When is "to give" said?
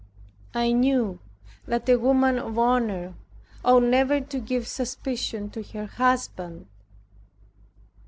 4.19-4.67